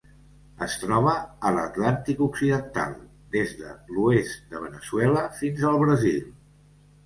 Es 0.67 0.77
troba 0.83 1.11
a 1.49 1.51
l'Atlàntic 1.57 2.23
occidental: 2.29 2.97
des 3.37 3.55
de 3.61 3.77
l'oest 3.99 4.51
de 4.57 4.65
Veneçuela 4.67 5.25
fins 5.41 5.71
al 5.73 5.83
Brasil. 5.87 6.29